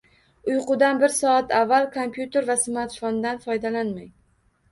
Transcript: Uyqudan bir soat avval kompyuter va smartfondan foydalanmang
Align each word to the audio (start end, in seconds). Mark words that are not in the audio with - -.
Uyqudan 0.53 1.01
bir 1.01 1.13
soat 1.17 1.51
avval 1.57 1.85
kompyuter 1.97 2.47
va 2.49 2.57
smartfondan 2.63 3.39
foydalanmang 3.47 4.09